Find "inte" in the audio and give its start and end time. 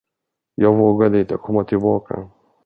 1.19-1.37